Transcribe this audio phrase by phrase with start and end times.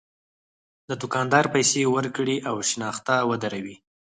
[0.89, 3.75] د دوکاندار پیسې ورکړي او شنخته ودروي.